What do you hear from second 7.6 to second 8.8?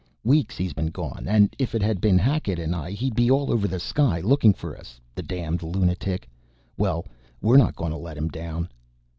going to let him down."